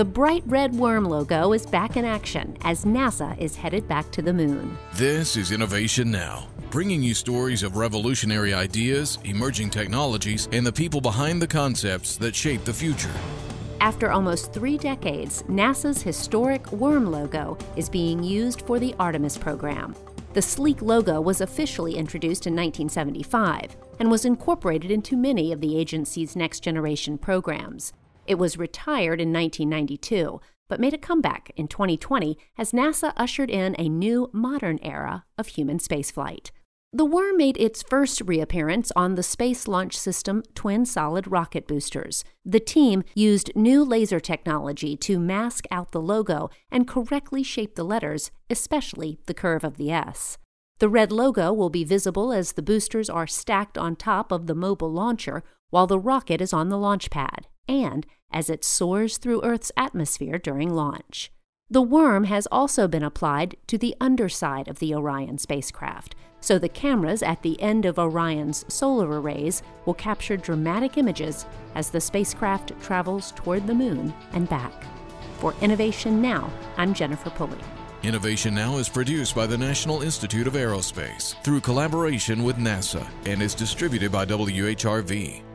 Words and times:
The 0.00 0.04
bright 0.06 0.42
red 0.46 0.74
worm 0.74 1.04
logo 1.04 1.52
is 1.52 1.66
back 1.66 1.98
in 1.98 2.06
action 2.06 2.56
as 2.62 2.86
NASA 2.86 3.36
is 3.38 3.54
headed 3.54 3.86
back 3.86 4.10
to 4.12 4.22
the 4.22 4.32
moon. 4.32 4.78
This 4.94 5.36
is 5.36 5.52
Innovation 5.52 6.10
Now, 6.10 6.48
bringing 6.70 7.02
you 7.02 7.12
stories 7.12 7.62
of 7.62 7.76
revolutionary 7.76 8.54
ideas, 8.54 9.18
emerging 9.24 9.68
technologies, 9.68 10.48
and 10.52 10.66
the 10.66 10.72
people 10.72 11.02
behind 11.02 11.42
the 11.42 11.46
concepts 11.46 12.16
that 12.16 12.34
shape 12.34 12.64
the 12.64 12.72
future. 12.72 13.12
After 13.82 14.10
almost 14.10 14.54
three 14.54 14.78
decades, 14.78 15.42
NASA's 15.50 16.00
historic 16.00 16.72
worm 16.72 17.10
logo 17.10 17.58
is 17.76 17.90
being 17.90 18.22
used 18.22 18.62
for 18.62 18.78
the 18.78 18.94
Artemis 18.98 19.36
program. 19.36 19.94
The 20.32 20.40
sleek 20.40 20.80
logo 20.80 21.20
was 21.20 21.42
officially 21.42 21.96
introduced 21.96 22.46
in 22.46 22.54
1975 22.54 23.76
and 23.98 24.10
was 24.10 24.24
incorporated 24.24 24.90
into 24.90 25.14
many 25.14 25.52
of 25.52 25.60
the 25.60 25.76
agency's 25.76 26.36
next 26.36 26.60
generation 26.60 27.18
programs. 27.18 27.92
It 28.30 28.38
was 28.38 28.56
retired 28.56 29.20
in 29.20 29.32
1992, 29.32 30.40
but 30.68 30.78
made 30.78 30.94
a 30.94 30.98
comeback 30.98 31.50
in 31.56 31.66
2020 31.66 32.38
as 32.56 32.70
NASA 32.70 33.12
ushered 33.16 33.50
in 33.50 33.74
a 33.76 33.88
new 33.88 34.30
modern 34.32 34.78
era 34.82 35.24
of 35.36 35.48
human 35.48 35.78
spaceflight. 35.78 36.52
The 36.92 37.04
worm 37.04 37.36
made 37.36 37.56
its 37.58 37.82
first 37.82 38.20
reappearance 38.20 38.92
on 38.94 39.16
the 39.16 39.24
Space 39.24 39.66
Launch 39.66 39.98
System 39.98 40.44
twin 40.54 40.86
solid 40.86 41.26
rocket 41.26 41.66
boosters. 41.66 42.22
The 42.44 42.60
team 42.60 43.02
used 43.16 43.50
new 43.56 43.82
laser 43.82 44.20
technology 44.20 44.96
to 44.98 45.18
mask 45.18 45.64
out 45.72 45.90
the 45.90 46.00
logo 46.00 46.50
and 46.70 46.86
correctly 46.86 47.42
shape 47.42 47.74
the 47.74 47.82
letters, 47.82 48.30
especially 48.48 49.18
the 49.26 49.34
curve 49.34 49.64
of 49.64 49.76
the 49.76 49.90
S. 49.90 50.38
The 50.78 50.88
red 50.88 51.10
logo 51.10 51.52
will 51.52 51.68
be 51.68 51.82
visible 51.82 52.32
as 52.32 52.52
the 52.52 52.62
boosters 52.62 53.10
are 53.10 53.26
stacked 53.26 53.76
on 53.76 53.96
top 53.96 54.30
of 54.30 54.46
the 54.46 54.54
mobile 54.54 54.92
launcher 54.92 55.42
while 55.70 55.88
the 55.88 55.98
rocket 55.98 56.40
is 56.40 56.52
on 56.52 56.68
the 56.68 56.78
launch 56.78 57.10
pad 57.10 57.48
and 57.70 58.06
as 58.32 58.50
it 58.50 58.64
soars 58.64 59.18
through 59.18 59.42
Earth's 59.42 59.72
atmosphere 59.76 60.38
during 60.38 60.70
launch. 60.70 61.30
The 61.72 61.82
worm 61.82 62.24
has 62.24 62.48
also 62.50 62.88
been 62.88 63.04
applied 63.04 63.56
to 63.68 63.78
the 63.78 63.94
underside 64.00 64.66
of 64.66 64.80
the 64.80 64.92
Orion 64.92 65.38
spacecraft, 65.38 66.16
so 66.40 66.58
the 66.58 66.68
cameras 66.68 67.22
at 67.22 67.42
the 67.42 67.60
end 67.60 67.84
of 67.84 67.98
Orion's 67.98 68.64
solar 68.66 69.20
arrays 69.20 69.62
will 69.86 69.94
capture 69.94 70.36
dramatic 70.36 70.98
images 70.98 71.46
as 71.76 71.90
the 71.90 72.00
spacecraft 72.00 72.72
travels 72.82 73.32
toward 73.32 73.66
the 73.66 73.74
moon 73.74 74.12
and 74.32 74.48
back. 74.48 74.84
For 75.38 75.54
Innovation 75.60 76.20
Now, 76.20 76.52
I'm 76.76 76.92
Jennifer 76.92 77.30
Pulley. 77.30 77.58
Innovation 78.02 78.54
Now 78.54 78.78
is 78.78 78.88
produced 78.88 79.34
by 79.34 79.46
the 79.46 79.58
National 79.58 80.02
Institute 80.02 80.46
of 80.46 80.54
Aerospace 80.54 81.40
through 81.44 81.60
collaboration 81.60 82.42
with 82.42 82.56
NASA 82.56 83.06
and 83.26 83.42
is 83.42 83.54
distributed 83.54 84.10
by 84.10 84.24
WHRV. 84.24 85.49